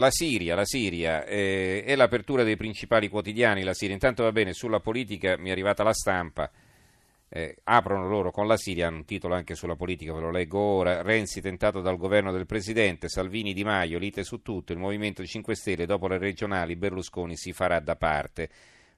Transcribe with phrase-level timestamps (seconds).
[0.00, 3.92] La Siria, la Siria eh, è l'apertura dei principali quotidiani, la Siria.
[3.92, 6.50] Intanto va bene, sulla politica mi è arrivata la stampa,
[7.28, 10.58] eh, aprono loro con la Siria, hanno un titolo anche sulla politica, ve lo leggo
[10.58, 15.22] ora, Renzi tentato dal governo del Presidente, Salvini Di Maio, lite su tutto, il Movimento
[15.22, 18.48] 5 Stelle dopo le regionali, Berlusconi si farà da parte.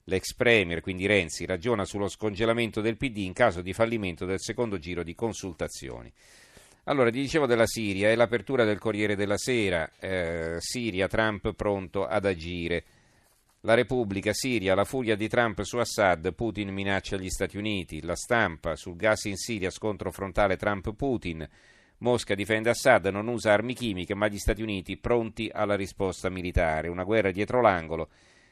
[0.05, 4.77] L'ex Premier, quindi Renzi, ragiona sullo scongelamento del PD in caso di fallimento del secondo
[4.77, 6.09] giro di consultazioni.
[6.85, 12.05] Allora, ti dicevo della Siria, è l'apertura del Corriere della Sera, eh, Siria, Trump pronto
[12.05, 12.83] ad agire.
[13.61, 18.17] La Repubblica, Siria, la furia di Trump su Assad, Putin minaccia gli Stati Uniti, la
[18.17, 21.47] stampa, sul gas in Siria, scontro frontale Trump-Putin,
[21.99, 26.89] Mosca difende Assad, non usa armi chimiche, ma gli Stati Uniti pronti alla risposta militare,
[26.89, 28.09] una guerra dietro l'angolo,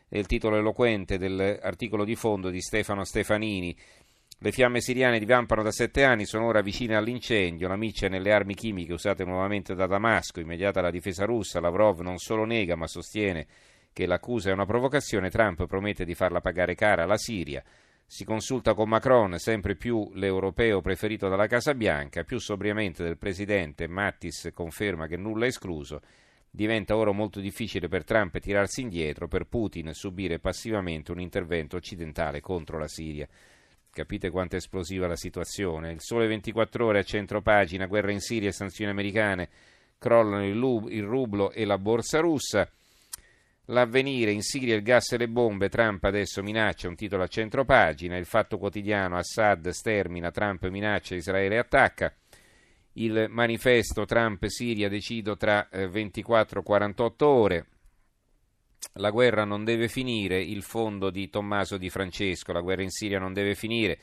[0.08, 3.76] è il titolo eloquente dell'articolo di fondo di Stefano Stefanini,
[4.44, 8.55] le fiamme siriane divampano da sette anni, sono ora vicine all'incendio, la miccia nelle armi
[8.55, 13.46] chimiche usate nuovamente da Damasco, immediata la difesa russa, Lavrov non solo nega ma sostiene
[13.94, 17.63] che l'accusa è una provocazione, Trump promette di farla pagare cara alla Siria,
[18.04, 23.88] si consulta con Macron, sempre più l'europeo preferito dalla Casa Bianca, più sobriamente del presidente,
[23.88, 26.01] Mattis conferma che nulla è escluso,
[26.49, 32.41] diventa ora molto difficile per Trump tirarsi indietro, per Putin subire passivamente un intervento occidentale
[32.41, 33.29] contro la Siria.
[33.94, 35.92] Capite quanto è esplosiva la situazione.
[35.92, 39.50] Il sole 24 ore a centro pagina, guerra in Siria sanzioni americane,
[39.98, 42.70] crollano il, lub, il rublo e la borsa russa.
[43.66, 47.66] L'avvenire in Siria, il gas e le bombe, Trump adesso minaccia, un titolo a centro
[47.66, 52.14] pagina, il fatto quotidiano, Assad stermina, Trump minaccia, Israele attacca.
[52.94, 57.66] Il manifesto Trump-Siria decido tra 24-48 eh, ore.
[58.96, 63.20] La guerra non deve finire, il fondo di Tommaso Di Francesco, la guerra in Siria
[63.20, 63.98] non deve finire.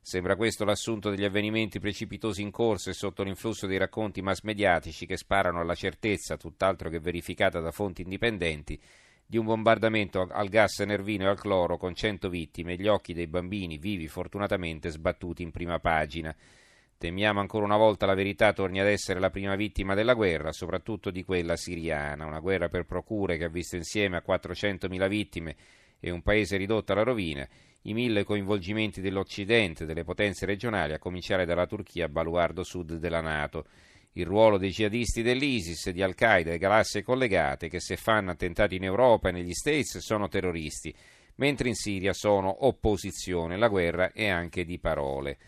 [0.00, 5.06] Sembra questo l'assunto degli avvenimenti precipitosi in corso e sotto l'influsso dei racconti mass mediatici
[5.06, 8.80] che sparano alla certezza, tutt'altro che verificata da fonti indipendenti,
[9.26, 13.12] di un bombardamento al gas nervino e al cloro con 100 vittime e gli occhi
[13.12, 16.34] dei bambini vivi fortunatamente sbattuti in prima pagina.
[16.98, 21.12] Temiamo ancora una volta la verità torni ad essere la prima vittima della guerra, soprattutto
[21.12, 25.54] di quella siriana, una guerra per procure che ha visto insieme a 400.000 vittime
[26.00, 27.46] e un paese ridotto alla rovina,
[27.82, 33.66] i mille coinvolgimenti dell'Occidente, delle potenze regionali, a cominciare dalla Turchia, baluardo sud della Nato.
[34.14, 38.82] Il ruolo dei jihadisti dell'ISIS, di Al-Qaeda e galassie collegate che se fanno attentati in
[38.82, 40.92] Europa e negli States sono terroristi,
[41.36, 43.56] mentre in Siria sono opposizione.
[43.56, 45.38] La guerra è anche di parole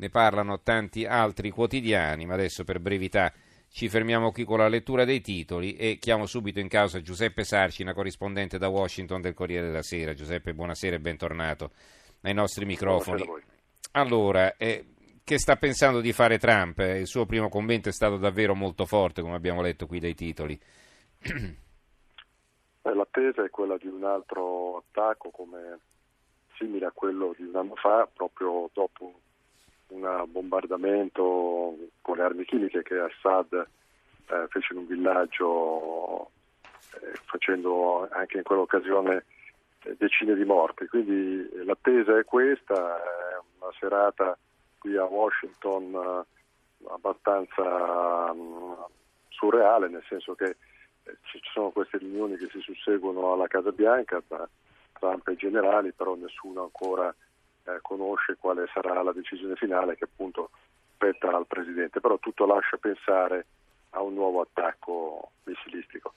[0.00, 3.30] ne parlano tanti altri quotidiani, ma adesso per brevità
[3.68, 7.92] ci fermiamo qui con la lettura dei titoli e chiamo subito in causa Giuseppe Sarcina,
[7.92, 10.14] corrispondente da Washington del Corriere della Sera.
[10.14, 11.72] Giuseppe, buonasera e bentornato
[12.22, 13.24] ai nostri microfoni.
[13.92, 14.86] Allora, eh,
[15.22, 16.78] che sta pensando di fare Trump?
[16.78, 20.58] Il suo primo commento è stato davvero molto forte, come abbiamo letto qui dai titoli.
[22.82, 25.78] L'attesa è quella di un altro attacco come
[26.56, 29.20] simile a quello di un anno fa, proprio dopo
[29.90, 36.30] un bombardamento con le armi chimiche che Assad eh, fece in un villaggio
[36.94, 39.24] eh, facendo anche in quell'occasione
[39.84, 40.86] eh, decine di morti.
[40.86, 44.38] Quindi eh, l'attesa è questa, è una serata
[44.78, 48.86] qui a Washington eh, abbastanza mh,
[49.28, 50.56] surreale, nel senso che
[51.22, 54.48] ci sono queste riunioni che si susseguono alla Casa Bianca tra
[54.98, 57.12] Trump e i generali, però nessuno ancora
[57.64, 60.50] eh, conosce quale sarà la decisione finale che appunto
[60.94, 63.46] spetta al Presidente, però tutto lascia pensare
[63.90, 66.14] a un nuovo attacco missilistico.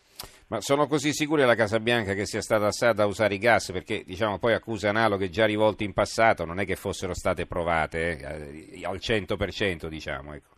[0.48, 3.72] Ma sono così sicuri alla Casa Bianca che sia stata Assad a usare i gas?
[3.72, 8.18] Perché diciamo poi accuse analoghe già rivolte in passato non è che fossero state provate
[8.18, 10.34] eh, al 100%, diciamo.
[10.34, 10.52] Ecco.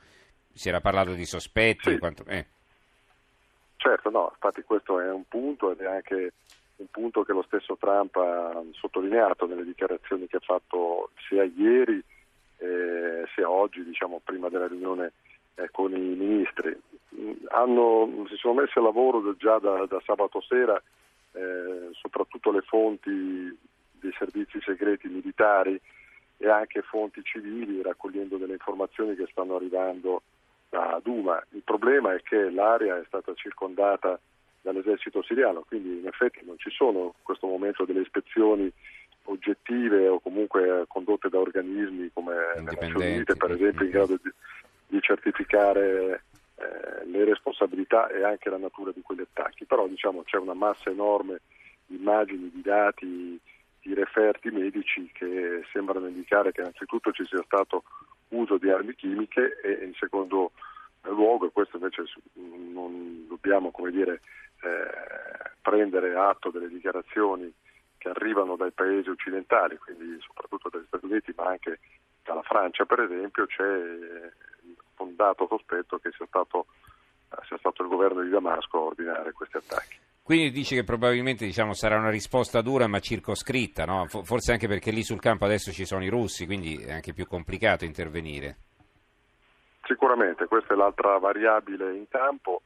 [0.52, 1.92] Si era parlato di sospetti.
[1.92, 1.98] Sì.
[1.98, 2.26] Quanto...
[2.26, 2.46] Eh.
[3.78, 6.34] Certo, no, infatti questo è un punto ed è anche
[6.78, 12.04] un punto che lo stesso Trump ha sottolineato nelle dichiarazioni che ha fatto sia ieri
[12.58, 15.14] eh, sia oggi, diciamo, prima della riunione
[15.56, 16.78] eh, con i ministri.
[17.50, 20.82] Hanno, si sono messi a lavoro già da, da sabato sera,
[21.32, 23.58] eh, soprattutto le fonti
[24.00, 25.80] dei servizi segreti militari
[26.38, 30.24] e anche fonti civili, raccogliendo delle informazioni che stanno arrivando
[30.70, 31.42] da Duma.
[31.52, 34.20] Il problema è che l'area è stata circondata
[34.66, 38.72] dall'esercito siriano, quindi in effetti non ci sono in questo momento delle ispezioni
[39.26, 44.32] oggettive o comunque condotte da organismi come le Nazioni Unite per esempio in grado di,
[44.88, 46.24] di certificare
[46.56, 50.90] eh, le responsabilità e anche la natura di quegli attacchi, però diciamo c'è una massa
[50.90, 51.42] enorme
[51.86, 53.40] di immagini, di dati,
[53.82, 57.84] di referti medici che sembrano indicare che innanzitutto ci sia stato
[58.30, 60.52] uso di armi chimiche e in secondo
[61.04, 62.04] luogo, e questo invece
[62.74, 64.22] non dobbiamo come dire,
[64.66, 67.54] eh, prendere atto delle dichiarazioni
[67.98, 71.80] che arrivano dai paesi occidentali, quindi soprattutto dagli Stati Uniti, ma anche
[72.24, 76.68] dalla Francia per esempio, c'è il fondato sospetto che sia stato,
[77.48, 79.98] sia stato il governo di Damasco a ordinare questi attacchi.
[80.26, 84.08] Quindi dice che probabilmente diciamo, sarà una risposta dura ma circoscritta, no?
[84.08, 87.28] forse anche perché lì sul campo adesso ci sono i russi, quindi è anche più
[87.28, 88.58] complicato intervenire.
[89.84, 92.64] Sicuramente, questa è l'altra variabile in campo,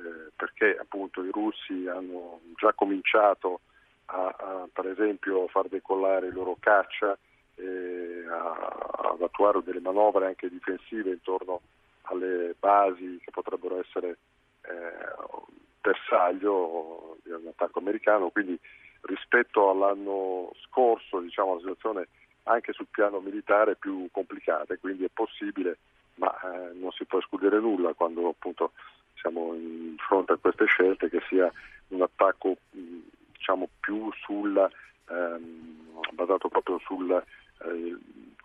[0.00, 3.60] eh, perché appunto i russi hanno già cominciato
[4.06, 7.16] a, a per esempio far decollare i loro caccia
[7.54, 11.60] e a, ad attuare delle manovre anche difensive intorno
[12.02, 14.18] alle basi che potrebbero essere
[14.62, 15.38] eh,
[15.80, 18.58] bersaglio di un attacco americano, quindi
[19.02, 22.08] rispetto all'anno scorso diciamo, la situazione
[22.44, 25.78] anche sul piano militare è più complicata, quindi è possibile
[26.14, 28.72] ma eh, non si può escludere nulla quando appunto
[29.20, 31.50] siamo in fronte a queste scelte che sia
[31.88, 34.56] un attacco diciamo, più sul,
[35.08, 37.24] ehm, basato proprio sulle
[37.64, 37.96] eh,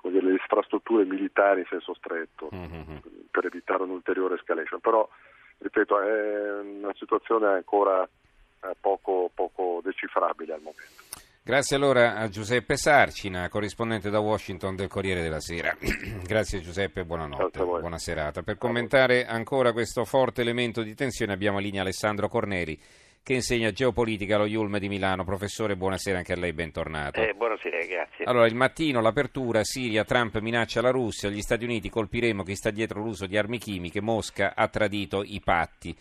[0.04, 2.98] infrastrutture militari in senso stretto mm-hmm.
[3.31, 4.80] per evitare un'ulteriore escalation.
[4.80, 5.07] Però,
[5.60, 11.05] ripeto, è una situazione ancora eh, poco, poco decifrabile al momento.
[11.47, 15.77] Grazie allora a Giuseppe Sarcina, corrispondente da Washington del Corriere della Sera.
[16.25, 18.42] Grazie Giuseppe, buonanotte, buona serata.
[18.42, 22.75] Per commentare ancora questo forte elemento di tensione abbiamo in linea Alessandro Corneri
[23.21, 25.24] che insegna geopolitica allo Iulme di Milano.
[25.24, 27.21] Professore, buonasera anche a lei, bentornato.
[27.21, 28.25] Eh, buonasera, grazie.
[28.25, 32.71] Allora, il mattino, l'apertura, Siria, Trump minaccia la Russia, gli Stati Uniti colpiremo chi sta
[32.71, 35.95] dietro l'uso di armi chimiche, Mosca ha tradito i patti.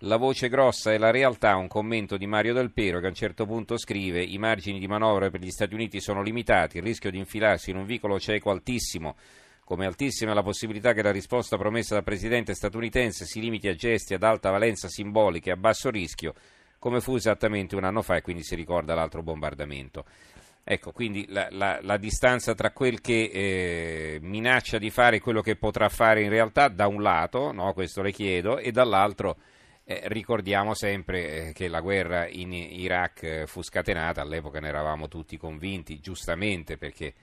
[0.00, 3.14] La voce grossa è la realtà, un commento di Mario Del Pero che a un
[3.14, 7.10] certo punto scrive i margini di manovra per gli Stati Uniti sono limitati, il rischio
[7.10, 9.16] di infilarsi in un vicolo cieco altissimo,
[9.64, 14.12] come altissima la possibilità che la risposta promessa dal Presidente statunitense si limiti a gesti
[14.12, 16.34] ad alta valenza simbolica e a basso rischio,
[16.78, 20.04] come fu esattamente un anno fa e quindi si ricorda l'altro bombardamento.
[20.62, 25.40] Ecco, quindi la, la, la distanza tra quel che eh, minaccia di fare e quello
[25.40, 29.38] che potrà fare in realtà, da un lato, no, questo le chiedo, e dall'altro
[29.88, 35.06] eh, ricordiamo sempre eh, che la guerra in Iraq eh, fu scatenata, all'epoca ne eravamo
[35.06, 37.14] tutti convinti, giustamente perché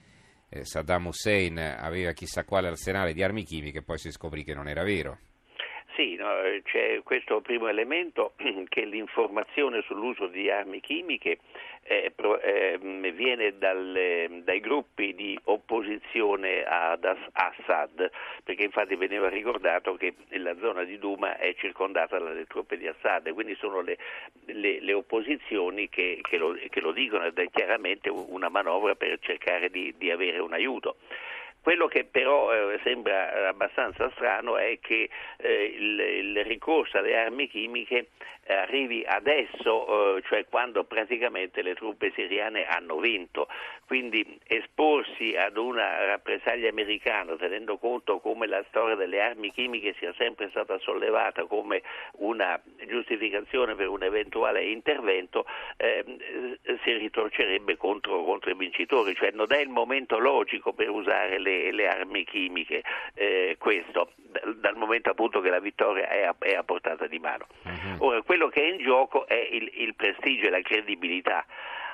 [0.48, 4.54] eh, Saddam Hussein aveva chissà quale arsenale di armi chimiche e poi si scoprì che
[4.54, 5.18] non era vero.
[5.94, 6.26] Sì, no,
[6.64, 8.32] c'è questo primo elemento
[8.68, 11.38] che l'informazione sull'uso di armi chimiche
[11.84, 12.78] eh, pro, eh,
[13.14, 18.10] viene dal, dai gruppi di opposizione ad Assad,
[18.42, 23.32] perché infatti veniva ricordato che la zona di Duma è circondata dalle truppe di Assad,
[23.32, 23.96] quindi sono le,
[24.46, 29.18] le, le opposizioni che, che, lo, che, lo, dicono ed è chiaramente una manovra per
[29.20, 30.96] cercare di, di avere un aiuto.
[31.64, 35.08] Quello che però eh, sembra abbastanza strano è che
[35.38, 38.08] eh, il, il, ricorso alle armi chimiche
[38.46, 43.48] arrivi adesso, eh, cioè quando praticamente le truppe siriane hanno vinto.
[43.86, 50.12] Quindi esporsi ad una rappresaglia americana, tenendo conto come la storia delle armi chimiche sia
[50.16, 51.82] sempre stata sollevata come
[52.18, 55.44] una giustificazione per un eventuale intervento,
[55.76, 56.04] eh,
[56.82, 61.70] si ritorcerebbe contro, contro, i vincitori, cioè non è il momento logico per usare le,
[61.72, 62.82] le armi chimiche
[63.14, 64.12] eh, questo,
[64.56, 67.46] dal momento appunto che la vittoria è a, è a portata di mano.
[67.64, 68.06] Uh-huh.
[68.06, 71.46] Ora, quello che è in gioco è il, il prestigio e la credibilità.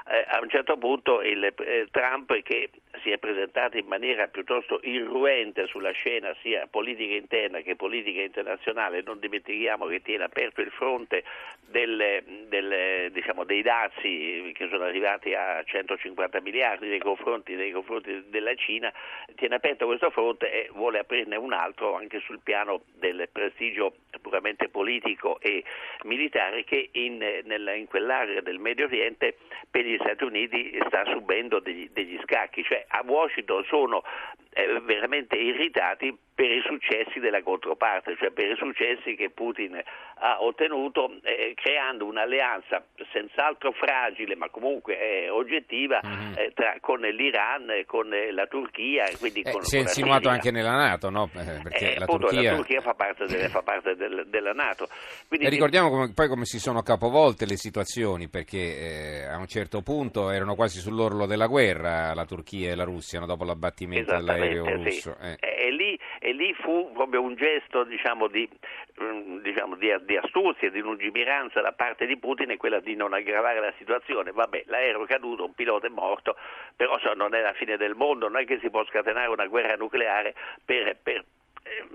[0.08, 2.70] Eh, a un certo punto il, eh, Trump che
[3.02, 9.02] si è presentato in maniera piuttosto irruente sulla scena sia politica interna che politica internazionale,
[9.02, 11.24] non dimentichiamo che tiene aperto il fronte
[11.60, 18.24] del, del, diciamo, dei dazi che sono arrivati a 150 miliardi nei confronti, nei confronti,
[18.30, 18.90] della Cina,
[19.36, 24.68] tiene aperto questo fronte e vuole aprirne un altro anche sul piano del prestigio puramente
[24.68, 25.64] politico e
[26.04, 29.36] militare che in, nella, in quell'area del Medio Oriente
[29.70, 34.02] per gli Stati Uniti sta subendo degli, degli scacchi, cioè a Washington sono
[34.52, 39.78] eh, veramente irritati per i successi della controparte, cioè per i successi che Putin
[40.22, 46.32] ha ottenuto eh, creando un'alleanza senz'altro fragile ma comunque eh, oggettiva mm-hmm.
[46.36, 49.04] eh, tra, con l'Iran, con la Turchia.
[49.18, 51.28] Quindi eh, con, si è insinuato anche nella Nato, no?
[51.34, 52.50] Eh, perché la, appunto, Turchia...
[52.50, 52.80] la, Turchia...
[52.80, 54.88] fa parte, delle, fa parte del, della Nato.
[55.28, 59.82] Quindi, e ricordiamo come, poi come si sono capovolte le situazioni perché a un certo
[59.82, 63.26] punto erano quasi sull'orlo della guerra la Turchia e la Russia no?
[63.26, 65.16] dopo l'abbattimento dell'aereo russo.
[65.20, 65.36] Sì.
[65.38, 68.48] E lì e lì fu proprio un gesto diciamo, di,
[69.02, 73.14] mm, diciamo, di, di, astuzia, di lungimiranza da parte di Putin e quella di non
[73.14, 74.32] aggravare la situazione.
[74.32, 76.36] Vabbè, l'aereo è caduto, un pilota è morto,
[76.76, 79.46] però so, non è la fine del mondo, non è che si può scatenare una
[79.46, 81.24] guerra nucleare per, per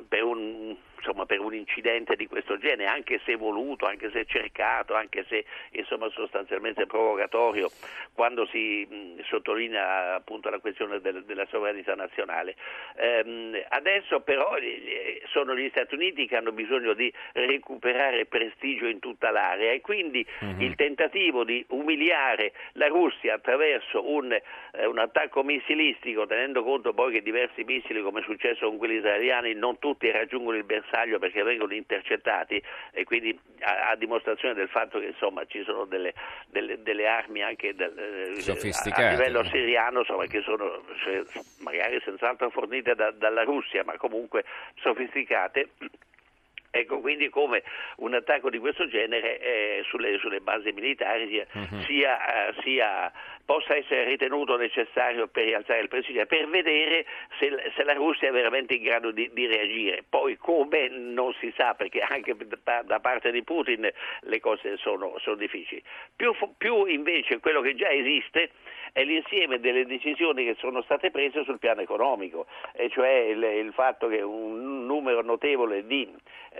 [0.07, 4.95] per un insomma, per un incidente di questo genere, anche se voluto, anche se cercato,
[4.95, 7.69] anche se insomma, sostanzialmente provocatorio,
[8.13, 12.55] quando si mh, sottolinea appunto la questione del, della sovranità nazionale.
[12.97, 18.99] Ehm, adesso però eh, sono gli Stati Uniti che hanno bisogno di recuperare prestigio in
[18.99, 20.61] tutta l'area e quindi uh-huh.
[20.61, 27.13] il tentativo di umiliare la Russia attraverso un, eh, un attacco missilistico, tenendo conto poi
[27.13, 31.41] che diversi missili, come è successo con quelli israeliani, non tutti raggiungono il bersaglio perché
[31.41, 36.13] vengono intercettati e quindi a, a dimostrazione del fatto che insomma, ci sono delle,
[36.47, 38.51] delle, delle armi anche del, eh,
[38.91, 41.23] a, a, livello siriano insomma, che sono cioè,
[41.61, 44.43] magari senz'altro fornite da, dalla Russia ma comunque
[44.75, 45.69] sofisticate
[46.77, 47.63] Ecco, quindi come
[47.99, 51.81] un attacco di questo genere eh, sulle, sulle, basi militari sia, uh-huh.
[51.83, 53.11] sia, uh, sia,
[53.45, 57.05] possa essere ritenuto necessario per rialzare il prestigio, per vedere
[57.39, 60.03] se, se, la Russia è veramente in grado di, di, reagire.
[60.09, 63.89] Poi come non si sa, perché anche da, da parte di Putin
[64.19, 65.81] le cose sono, sono difficili.
[66.13, 68.51] Più, più invece quello che già esiste
[68.91, 73.73] è l'insieme delle decisioni che sono state prese sul piano economico, e cioè il, il
[73.73, 76.13] fatto che un numero notevole di eh,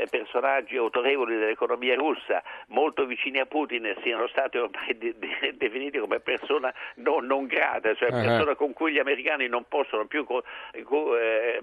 [0.09, 6.19] personaggi autorevoli dell'economia russa, molto vicini a Putin, siano stati ormai de- de- definiti come
[6.19, 8.21] persona no, non grata, cioè uh-huh.
[8.21, 10.43] persona con cui gli americani non possono più co-
[10.83, 11.61] co- eh,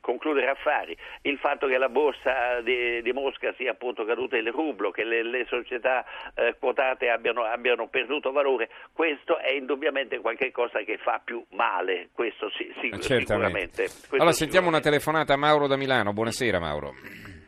[0.00, 0.96] concludere affari.
[1.22, 5.22] Il fatto che la borsa di, di, Mosca sia appunto caduta il rublo, che le,
[5.22, 6.04] le società
[6.34, 12.50] eh, quotate abbiano, abbiano, perduto valore, questo è indubbiamente qualcosa che fa più male, questo
[12.50, 13.84] sì, sì, sicuramente.
[13.84, 16.94] Questo allora sentiamo una telefonata a Mauro da Milano, buonasera Mauro.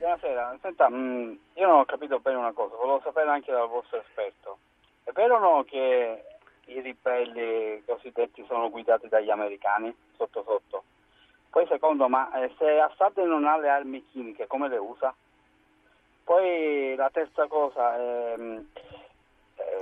[0.05, 3.67] Buonasera, senta, mh, mm, io non ho capito bene una cosa, volevo sapere anche dal
[3.69, 4.59] vostro esperto.
[5.03, 6.23] È vero o no che
[6.67, 10.85] i ribelli cosiddetti sono guidati dagli americani, sotto sotto?
[11.49, 15.15] Poi secondo, ma eh, se Assad non ha le armi chimiche, come le usa?
[16.23, 18.69] Poi la terza cosa, ehm,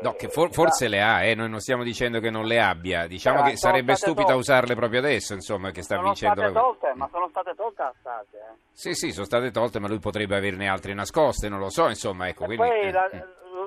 [0.02, 1.34] No, che for- forse le ha, eh?
[1.34, 4.40] noi non stiamo dicendo che non le abbia, diciamo eh, che sarebbe stupido tolte.
[4.40, 7.94] usarle proprio adesso, insomma, che sta sono vincendo state tolte, ma sono state tolte a
[8.00, 8.54] State, eh.
[8.72, 12.28] Sì, sì, sono state tolte, ma lui potrebbe averne altre nascoste, non lo so, insomma,
[12.28, 12.44] ecco.
[12.44, 13.08] Quindi, poi eh, la,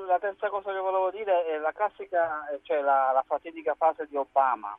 [0.08, 4.18] la, terza cosa che volevo dire è la classica, cioè la, la fatidica fase di
[4.18, 4.77] Obama,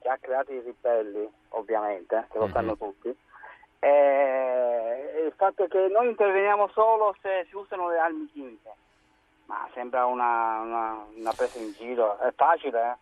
[0.00, 2.52] che ha creato i ribelli, ovviamente, che lo mm-hmm.
[2.52, 3.16] sanno tutti,
[3.78, 8.72] e il fatto che noi interveniamo solo se si usano le armi chimiche.
[9.48, 12.96] Ma sembra una, una, una presa in giro, è facile, eh?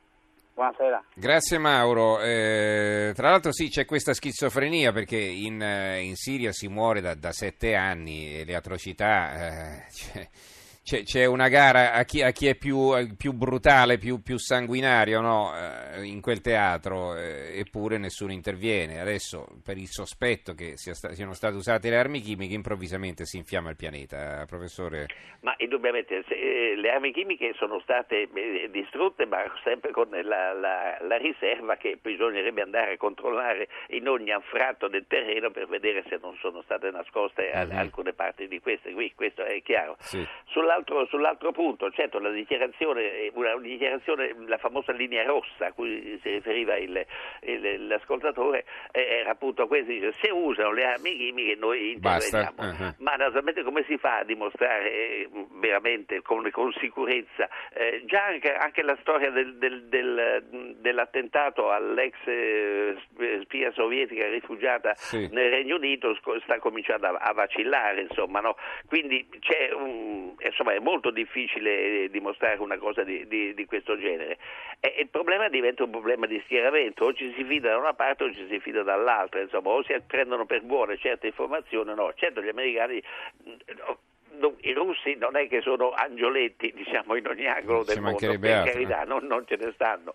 [0.55, 1.05] Buonasera.
[1.12, 2.21] Grazie Mauro.
[2.21, 7.15] Eh, tra l'altro sì, c'è questa schizofrenia perché in, eh, in Siria si muore da,
[7.15, 9.35] da, sette anni e le atrocità...
[9.35, 10.29] Eh, cioè,
[10.87, 15.21] c'è, c'è, una gara a chi, a chi è più, più, brutale, più, più sanguinario
[15.21, 15.52] no?
[15.52, 19.00] eh, in quel teatro, eh, eppure nessuno interviene.
[19.00, 23.37] Adesso, per il sospetto che sia sta, siano state usate le armi chimiche, improvvisamente si
[23.37, 25.09] infiamma il pianeta, professore.
[25.40, 30.52] Ma indubbiamente se, eh, le armi chimiche sono state eh, distrutte, ma sempre con la,
[30.52, 36.05] la, la, riserva che bisognerebbe andare a controllare in ogni anfratto del terreno per vedere
[36.09, 37.76] se non sono state nascoste mm-hmm.
[37.76, 38.93] alcune parti di queste.
[38.93, 39.97] Qui, questo è chiaro.
[39.99, 40.25] Sì.
[40.47, 46.18] Sulla sull'altro, sull'altro, punto, certo, la dichiarazione, una dichiarazione, la famosa linea rossa a cui
[46.23, 47.04] si riferiva il,
[47.42, 52.54] il, l'ascoltatore, eh, era appunto questa, dice, se usano le armi chimiche noi interveniamo.
[52.59, 52.95] Uh-huh.
[52.99, 57.49] Ma naturalmente come si fa a dimostrare eh, veramente con, con sicurezza?
[57.73, 62.97] Eh, già anche, anche, la storia del, del, del, dell'attentato all'ex eh,
[63.42, 65.28] spia sovietica rifugiata sì.
[65.33, 68.56] nel Regno Unito sta cominciando a, a vacillare, insomma, no?
[68.87, 73.99] quindi c'è un, insomma, è molto difficile eh, dimostrare una cosa di, di, di questo
[73.99, 74.38] genere.
[74.81, 78.25] E il problema diventa un problema di schieramento, o ci si fida da una parte
[78.25, 82.12] o ci si fida dall'altra, insomma, o si prendono per buone certe informazioni o no.
[82.14, 83.02] Certo gli americani
[84.61, 89.05] i russi non è che sono angioletti diciamo in ogni angolo del mondo per carità
[89.05, 90.12] non, non, ce ne stanno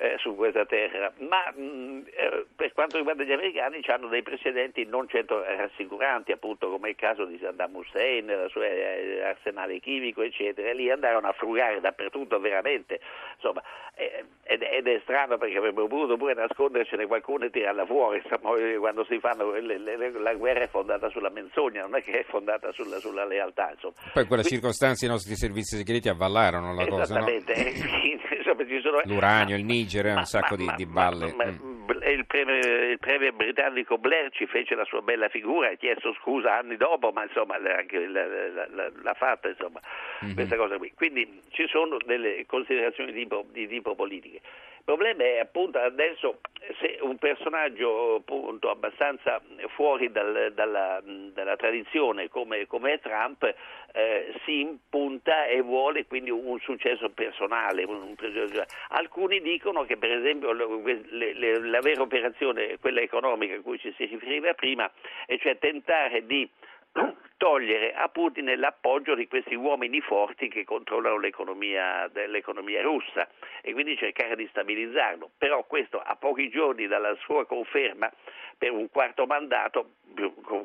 [0.00, 4.86] eh, su questa terra ma mh, eh, per quanto riguarda gli americani hanno dei precedenti
[4.86, 10.22] non certo rassicuranti appunto come il caso di Saddam Hussein il suo eh, arsenale chimico
[10.22, 12.98] eccetera e lì andarono a frugare dappertutto veramente
[13.34, 13.62] insomma
[13.94, 18.56] eh, ed, ed, è strano perché avrebbero potuto pure nascondercene qualcuno e tirarla fuori insomma,
[18.80, 22.24] quando si fanno le, le, la guerra è fondata sulla menzogna non è che è
[22.24, 23.70] fondata sulla, sulla lealtà.
[23.72, 23.94] Insomma.
[24.14, 27.26] Poi in quella circostanza i nostri servizi segreti avvallarono la cosa, no?
[28.80, 29.00] sono...
[29.04, 31.32] L'uranio, il Niger, ma, un sacco ma, di, di, balle.
[31.34, 31.90] Ma, mm.
[32.06, 36.58] il, premier, il, premier, britannico Blair ci fece la sua bella figura, ha chiesto scusa
[36.58, 39.80] anni dopo, ma insomma l'ha fatta insomma,
[40.24, 40.34] mm-hmm.
[40.34, 40.92] questa cosa qui.
[40.94, 44.40] Quindi ci sono delle considerazioni di tipo, di tipo politiche.
[44.80, 46.40] Il problema è appunto adesso
[46.80, 49.40] se un personaggio appunto, abbastanza
[49.74, 53.42] fuori dal, dalla, dalla, tradizione come, come Trump
[53.92, 57.84] eh, si impunta e vuole quindi un, un successo personale.
[57.84, 63.60] Un, un, alcuni dicono che per esempio le, le, la vera operazione, quella economica a
[63.60, 64.90] cui ci si riferiva prima,
[65.26, 66.48] e cioè tentare di
[67.40, 73.26] togliere a Putin l'appoggio di questi uomini forti che controllano l'economia, l'economia russa
[73.62, 75.30] e quindi cercare di stabilizzarlo.
[75.38, 78.12] Però questo a pochi giorni dalla sua conferma
[78.58, 79.92] per un quarto mandato,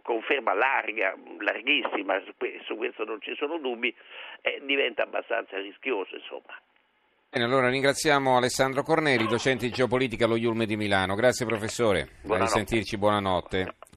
[0.01, 2.21] conferma larga, larghissima,
[2.65, 3.95] su questo non ci sono dubbi,
[4.41, 6.59] eh, diventa abbastanza rischioso insomma.
[7.29, 11.15] Bene, allora ringraziamo Alessandro Corneli, docente di geopolitica allo Iulme di Milano.
[11.15, 12.35] Grazie professore, buonanotte.
[12.35, 13.75] a risentirci, buonanotte.